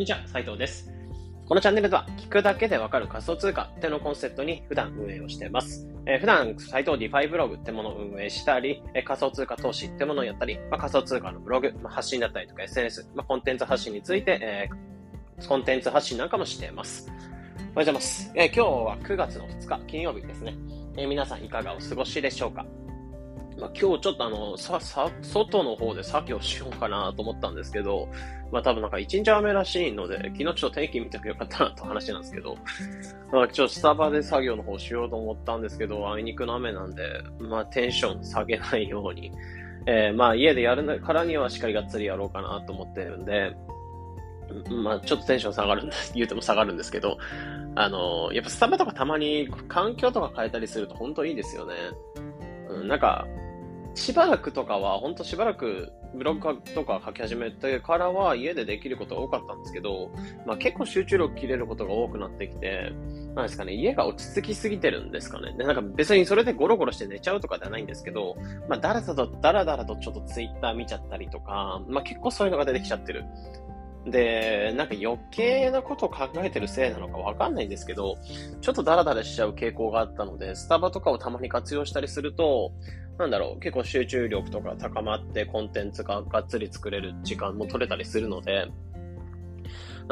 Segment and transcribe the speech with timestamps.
[0.00, 0.90] んにちは、斉藤です。
[1.46, 5.86] このチャンネルでは、聞くだけでわかる仮想通貨ってのコンセプトに普段運営をしています。
[6.06, 17.06] えー、普段、斉藤 DeFi ブログってものを運営したり、えー、仮想通貨投資ってものをやったり、まあ、仮想通貨のブログ、まあ、発信だったりとか SNS、まあ、コンテンツ発信について、えー、コンテンツ発信なんかもしています。
[17.06, 18.32] おはようございます。
[18.36, 20.56] え、今日は9月の2日、金曜日ですね。
[20.96, 22.64] え、皆さんいかがお過ごしでしょうか？
[23.60, 28.08] まあ、今日ちょっとあの、さ、さ、外の方で作業しようかなと思ったんですけど、
[28.50, 32.56] まあ多分なんか一日雨らしいので、昨日ちょっと天気見てよかったなと話なんですけど、
[33.32, 39.30] まあちょっとスタバで作業の方しようと思ったんですけど、あいにくの雨なんで、まあテンション下げないように、
[39.86, 43.54] えー、まあ家でやるからにはしっかりがっつりやろうかなと思ってるんで、
[44.82, 47.18] まあちょっとテンション下がるんです、 言うても下がるんですけど、
[47.76, 51.74] あの、やっぱスタバとかたまに環境とか変えたりすると本当いいですよね。
[52.68, 53.26] うん、なんか、
[54.00, 60.10] しばらくとかは、ほんとしばらくブログとか書き始めてからは家でできることが多かったんですけど、
[60.46, 62.92] まあ結構集中力切れることが多くなってきて、
[63.34, 65.54] なんですかね、家が落ち着きすぎてるんですかね。
[65.56, 68.36] で、なんか別にそれでゴロゴロして寝ちゃうとかではないんですけど、
[68.68, 73.24] まあだらだと、だらだらとちょっとツイッター見ちゃったりとか、まあ結構そういうのが出てきちゃってる。
[74.06, 78.16] で、なんか余計なことを考えてるせいなのかわかんないんですけど、
[78.60, 82.72] ちょっとダラダラしちゃう傾向があったので、スタバとかをたまに活用したりすると、
[83.18, 88.68] なんだろう、結構集中力とか高まってコンテンツががっつり作れる時間も取れたりするので、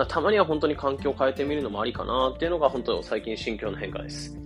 [0.06, 4.36] たまには本当に環境を変えてみるのもありかなっていうのが本当最近心境の変化です。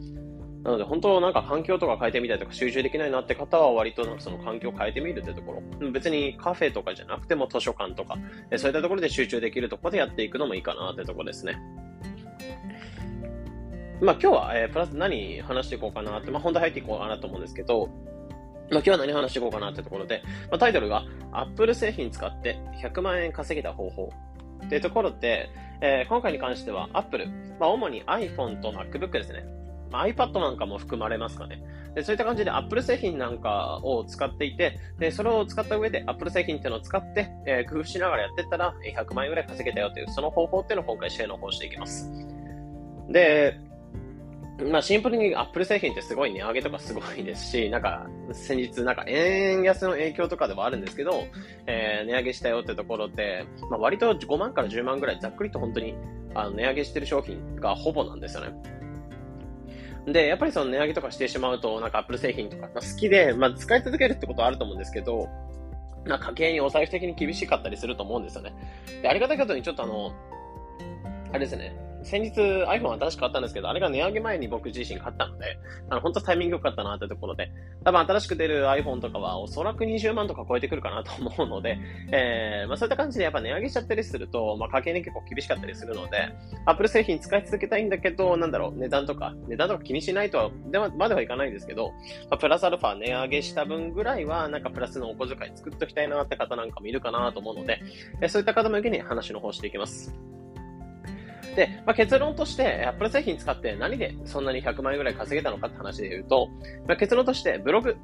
[0.63, 8.17] なので本当なんか環境とか変えてみたりとか集中できないなって方は割となんかその環境変えてみるってところ、別にカフェとかじゃなくても図書館とか、
[8.57, 11.59] そういったところで集中できるところでやっていくのもいいかなってところですね。
[14.01, 17.89] まあ今日は、えー、プラス何話していこうかなって、まあ本題入っていこうかなと思うんですけど、
[18.71, 24.11] まあ、今日は何話していこうかなってところで、まあ、タイトルが Apple 製品使って100万円稼げた方法
[24.65, 27.29] っていうところで、えー、今回に関しては Apple、
[27.61, 29.45] まあ、主に iPhone と MacBook ですね。
[29.93, 31.63] まあ、iPad なんかも含まれますかね。
[31.95, 42.11] でそういった感じで Apple 製品なんかを使っていて、でそれを使った上で Apple 製品っていうのを使って、えー、工夫しながらやっていったら100万円ぐらい稼げたよという、その方法っていうのを今回シェアの方していきます。
[43.11, 43.59] で、
[44.71, 51.25] まあシンプルにアップル製品ってすごい値上げとかすごいですし、なんか先日なんか円安の影響とかではあるんですけど、
[51.67, 55.95] えー、値上げしたよってところで、まあ割と5万から10万ぐらいざっくりと本当に
[56.35, 58.82] あの値上げしてる商品がほぼなんですよね。
[60.07, 65.29] で、やっぱりその値上げとかしてしまうと、なんかアップル製品とか好きで、まあ使い続けるってことはあると思うんですけど、
[66.07, 68.53] まあ家計にお財布的に厳しかったりすると思うんですよね。
[69.03, 70.13] で、ありがたいことにちょっとあの、
[71.31, 71.75] あれですね、
[72.05, 75.59] 先日 iPhone 新しく買ったんですけど、あれが値上げ前に僕自身買ったので、
[75.89, 77.51] あの、本当タイミング良かったなってところで、
[77.85, 81.79] 多分新しく出る iPhone とかはおそらく20万とか超えてくるかなと思うので、
[82.13, 86.29] えー、まあそういった感じでやっぱ値上げしちゃったりすると、まあ家計に結構厳しかったりするので、
[86.67, 91.89] Apple 製品使い続けたいんだけど、なんだろう、値段とか、値段とか気にしないとは、では、まではいかないんですけど、
[92.31, 97.81] まあ、プラスアルファ値上げした分ぐらいは、なんかプラスのお小遣い作っときたいなって方なんかもいるかなと思うので、
[98.21, 100.32] えそういった方向けに話の方していきます。
[101.55, 106.49] で、まあ、結論として、Apple 製品使って何でそんなに100万円ぐらい稼げたのかって話で言うと、
[106.87, 107.97] まあ、結論としてブログ、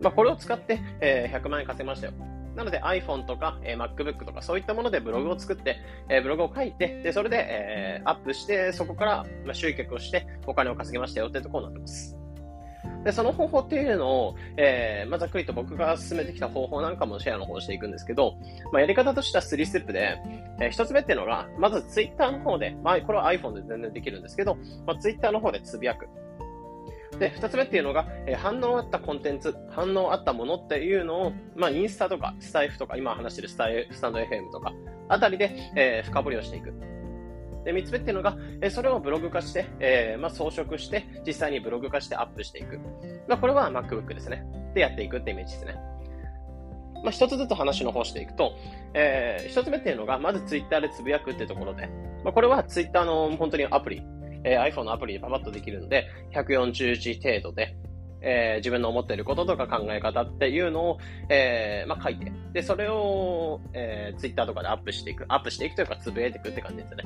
[0.00, 2.12] まあ、これを使って、えー、100万円稼げましたよ。
[2.56, 5.78] なので iPhone とか、えー、MacBook とかそういったものでブログを作って、
[6.08, 12.19] えー、ブログを書いて、で、それで、えー、アップして、そこから、まあ、集客をしてお金を稼げましたよってところになってます。
[13.04, 18.34] で、その方法っていうのを、えー、まあ、ざっくりと僕が進めてきた方法なんかもシェアの方していくんですけど、
[18.72, 20.18] まあ、やり方としては3ステップで、
[20.60, 24.56] えー、1つ目っていうのが、まず Twitter の方で、まあ、これは iPhone で全然できるんですけど、
[24.86, 26.08] まあ、Twitter の方でつぶやく。
[27.18, 34.72] で、二つ目っていうのが、えー、反応あったコンテンツ、反応あったものっていうのを、まあ、インスタとか、スタイフとか、今話してるスタイフスタンド FM とか、
[35.08, 36.89] あたりで、えー、深掘りをしていく。
[37.64, 42.78] で、三つ目っていうのが、えそれをブログ化して、えー、まあ、装飾して、実際にブログ化してアップしていく。
[43.28, 44.44] まあ、これは MacBook ですね。
[44.74, 45.74] で、やっていくってイメージですね。
[47.02, 48.52] まあ、一つずつ話の方していくと、
[48.94, 51.88] えー、一つ目っていうのが、まず Twitter でつぶやくってところで、
[52.24, 54.02] まあ、これは Twitter の本当にアプリ、
[54.44, 57.76] えー、iPhone のアプリでパパッとできるので、140字程度で、
[58.22, 60.98] えー、自分の思っていることとか考え方っていうのを、
[61.28, 67.04] えー、まあ、書いて、で、それを、えー、Twitter とかでアップしていく、アップしていくというか、つぶやいていくって感じですね。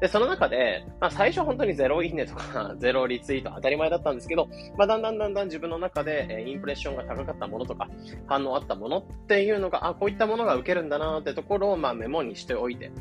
[0.00, 7.88] で、その中で、まあ最初本当にゼロいいねとか、 ゼロリツイート当たり前だったんですけど、まあだんだんだんだん自分の中で、えインプレッションが高かったものとか、
[8.26, 12.92] 反応あったものっていうのが、あ、こういったものが受けるんだなってところを、まあメモにしておいて、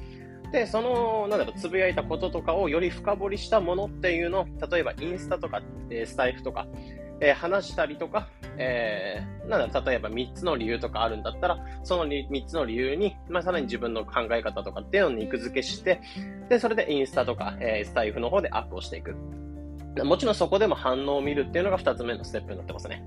[0.51, 6.67] で、その、なんだろう、つぶやいたこととかをより深掘りしたものっていうのを、例えばインスタとか、えスタイフとか、
[7.19, 8.27] えー、話したりとか、
[8.57, 16.01] えー、なんだ、例えば3つの理由とかあるんだったら、その3つの理由に、まあ、さらに自分の考え方とかっていうのを肉付けして、
[16.49, 19.15] で、それでインスタとか、えー、スタイフの方でアップをしていく。
[20.03, 23.03] もちろんそこでも反応を見るっていうのが2つ目のステップになってますね。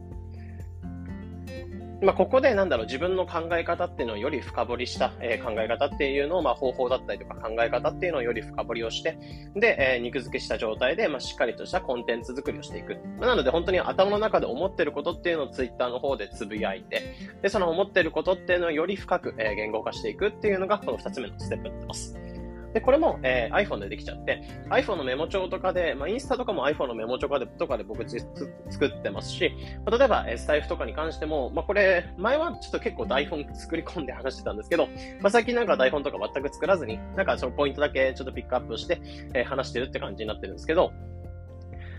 [2.03, 9.19] まあ、ここでなんだろう、自分の考え方っていうのをより深掘りした、えー、考え方っていうのを、まあ、方法だったりとか考え方っていうのをより深掘りをして、
[9.55, 12.97] で、えー、肉付けした状態で、まあ、しっかりとしたコンテンツ作りをしていく。
[13.19, 17.03] まあ、なので、本当に頭の中で思ってることっていうのをツイッターの方でつぶやいて、
[17.43, 22.30] で、その思ってることっていうのをより深く、えー、言語化していくっていうのが、この2つ目のステップになってます。
[22.73, 29.53] で、これも、えー、iPhone でできちゃって、iPhone のメモ帳とかで、まあ、インスタとかも iPhone のメモ帳とかでとかで僕作ってますし、
[29.85, 34.87] まあ、例えば、えー、スタイフとかに関しても、まあ、これ、前はちょっと結構台本作り込んで話してたんですけど、
[35.21, 39.01] まあ、最近なんか台本とか全く作らずに、なんかそのポイントだけちょっとピックアップして、
[39.35, 40.93] えー、話してるって感じになってるんですけど、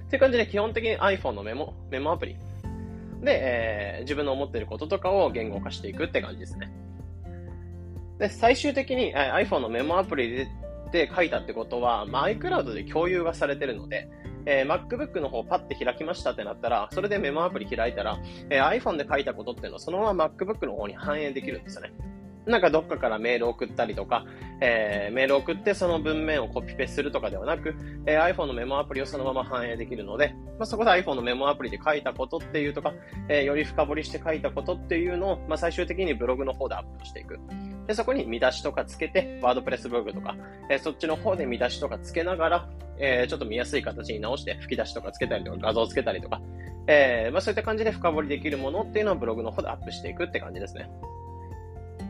[0.05, 2.37] っていう感じで基本的に iPhone のメモ、メモアプリ
[3.21, 6.71] で、えー、自分の思ってることとかを言語化していくって感じですね。
[8.21, 10.47] で、最終的に、え iPhone のメモアプリで
[10.91, 14.09] って書いたってことは、まあ、iCloud で共有がされてるので、
[14.45, 21.93] えー、MacBook の方パッて開きましたってなったら、それでメモアプリ開いたら、えー、iPhone で書いたことっていうのはそのまま MacBook の方に反映できるんですよね。
[22.45, 24.25] なんかどっかからメール送ったりとか、
[24.61, 27.75] えー、メール送ってその文面をコピペするとかではなく、
[28.07, 32.93] えー、iPhone のメモアプリをそのまま反映できるので、まあ、そこで iPhone のメモアプリで書いたことっていうとか、
[33.29, 37.39] えー、より深掘りして書いたことっていうのを、まあ、最終的にブログの方でアップしていく。
[37.91, 40.37] で、そこに見出しとかつけて、ワードプレスブログとか、
[40.69, 46.41] え、そっちの方で見出しとかつけながら、え、ちょっと見やすい形に直して吹き出しとかつけたりとか画像つけたりとか、
[46.87, 50.89] え、まあ、そういった感じで深掘りできるものっていうのをブログの方でアップしていくって感じですね。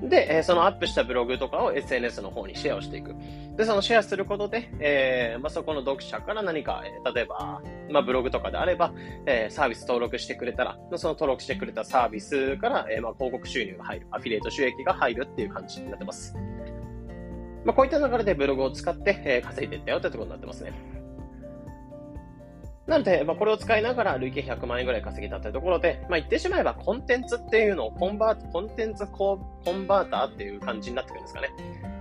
[0.01, 3.15] で、えそのアップしたブログとかを SNS の方にシェアをしていく。
[3.55, 7.61] で、そのシェアすることで、えー、まあ、そこの読者から何か、え、例えば、
[7.91, 8.93] まあ、ブログとかであれば、
[9.27, 16.35] えー、サービス登録してくれたら、その登録してくれたサービスから、えまあ、広告収入が入る、アフィリエイト収益が入るっていう感じになってます。
[17.63, 21.00] まあ、こういった流れでブログを使って、え稼いでいったよってところになってますね。
[22.87, 29.39] なので、まあ、これを使いながら累計100万円ぐらい稼ぎたというところで、まあ、言ってしまえばコンテンツっていうのをコンバート、コンテンツコ
[29.69, 31.49] ンバーターっていう感じになってくるんですかね。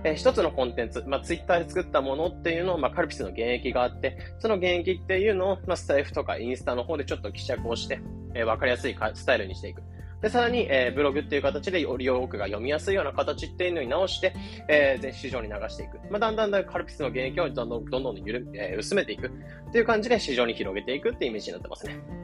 [0.03, 8.01] えー、一つのコンテンツ、まあ、ツイッターで作ったものっていうのを、まあ、カルピスの現役があって、その現役っていうのを、まあ、スタイフとかインスタの方でちょっと希釈をして、
[8.33, 9.83] えー、わかりやすいスタイルにしていく。
[10.21, 14.35] で、さらに、えー、ブログっていう形でより多くが読みやすいような形っていうのに直して、
[14.67, 15.99] えー、市場に流していく。
[16.09, 22.20] まあ、だんだんだんカルピスの現役をどんどんどんどん緩、えー、薄めていくっていう感じで市場に広げていくっていうイメージになってますね。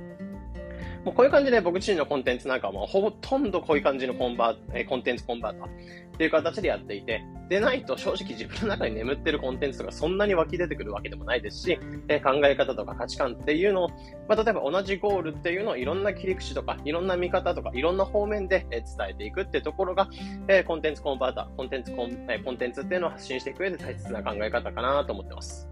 [1.08, 5.72] もうこういう感じで僕自身のコンテンツなんかもほとんどこういう感じのコンバー、え、コンテンツコンバーターっ
[6.18, 13.90] ていう形でやっていて、でないと正直自分の中に眠ってるコンテンツとかそんなに湧き出てくるわけでもないですし、え考え方とか価値観っていうのを、
[14.28, 20.10] まあ、例えば同じゴールっていうのをいろんな切り口とか、いろんな見方とか、いろんな方面で伝えていくってところが、
[20.50, 25.70] えコンテンツコンバーター、コンテンツコン、えコンテンツっていうのを発信していく上で大切な考え方かなと思ってます。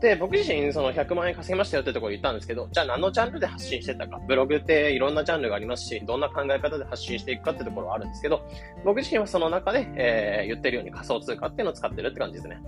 [0.00, 4.20] で、僕自身、その100万円稼ぎましたよってところ言ったんですけど、じゃあ何のジャンルで発信してたか。
[4.28, 8.42] ブログっていろんなジャンルがありますし、どんな考え方で発信していくかってところはあるんですけど、
[8.84, 12.62] 僕自身はその中で、えー、言ってるように仮想通貨っていうのを使ってるって感じですね。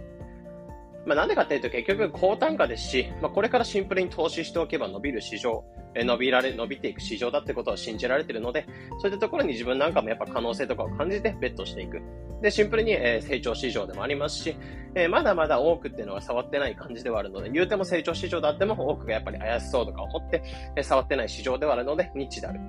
[1.08, 5.64] まあ、なんでかっていうと結局高単価ですし、まあ、これからシンプルに投資しておけば伸びる市場、
[5.94, 8.66] え伸びられ、伸びていく市場だってことを信じられているので、
[9.00, 12.02] そういったところに自分なんかもやっぱ可能性とかを感じてベットしていく。
[12.42, 14.56] で、シンプルに、え成長市場でもありますし、
[14.94, 20.42] えまだまだ多くっていうのは触ってない感じではあるので、言うても成長市場であっても多くがやっぱり怪しそうとか思って、
[20.76, 22.60] え触ってない市場ではあるので、ニッチである。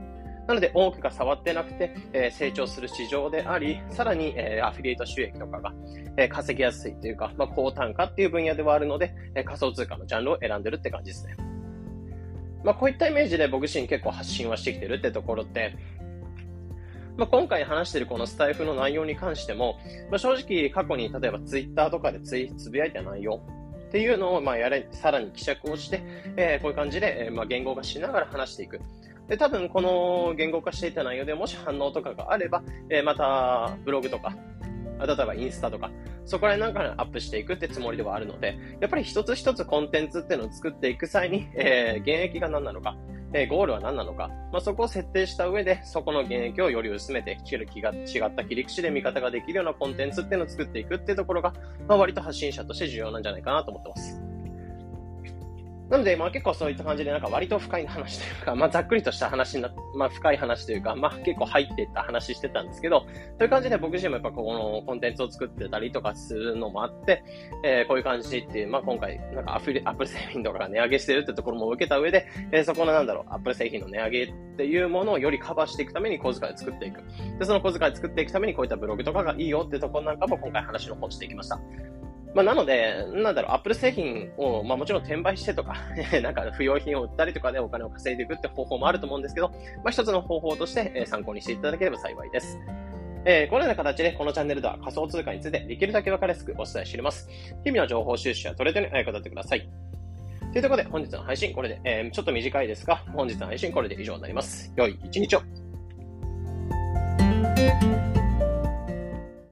[0.49, 5.75] なので、多くが触ってなくて、え成長する市場であり、さらに、えアフィリエイト収益とかが、
[6.17, 11.35] え稼ぎやすいというか、まあ、高単価っていう分野ではあるので、え仮想通貨のジャンルを選んでるって感じですね。
[12.63, 15.77] まあ、こういったイメージで僕自身結構発信はしてきてるってところって、
[17.15, 19.79] まあ、今回話しているこのスタイフの内容に関しても、
[20.09, 23.39] まあ、正直過去に例えばツイッターとかでついつぶやいた内容
[23.89, 26.01] っていうのをまあやれ、さらに希釈をして、
[26.37, 28.81] えー、こういう感じで、えー、まあ言語化しながら話していく。
[29.29, 34.35] で、多分この言語化していた内容でもし反応とかがあれば、えー、またブログとか、
[34.99, 35.91] 例えばインスタとか、
[36.25, 42.97] そこら辺なんかアップしていくってつもりではあるので、やっぱり一つ一つコンテンツっていうのを作っていく際に、えー、現役が何なのか、
[43.33, 51.53] えー、ゴールは何なのか、まあ、そこを設定した上で、そこの現役をより薄めて、切る気が違った切り口で見方ができるようなコンテンツっていうのを作っていくっていうところが、
[51.87, 54.28] まあ、割と発信者として重要なんじゃないかなと思ってます。
[55.89, 63.07] なので、まあ結構そういった感じで、なんか割と深い話というか、まあざっくりとした話になまあ深い話というか、まあ結構入ってった話してたんですけど、
[63.39, 67.23] という感じで僕自身もやっぱここのコンテンツを作ってたりとかするのもあって、
[67.63, 77.01] えー、こういう感じっていう、まあ今回、なんかアプリ、アップル製品とかが値上げしてるってところも受けた上で、えー、そこのなんだろう、アップル製品の値上げっていうものをよりカバーしていくために小遣いを作っていく。
[77.39, 81.59] で、その小遣いを作っていくためにこういったブログとかがいいよってところなんかも今回話の方していきました。
[82.35, 85.75] まあ、なので、なんだろう、アップル製品を、まあ、もちろん転売してとか
[86.21, 89.55] なんか不要品を売ったりとかでお金を稼いでいくって方法もあると思うんですけど、ま
[89.87, 92.59] あ、一つの方法として、参考にしていただければ幸いです。
[93.25, 97.27] えー、このような形で、このチャンネルでは仮想通貨についてできるだけ分かりやすくお伝えしています。
[97.63, 99.69] 日々の情報収集やトレードにあやかってください。
[100.51, 104.71] というところで、本日の配信、これで、えー、ちょっと短いですが、本日の配信、これで以上になります。
[104.75, 105.41] 良い一日を。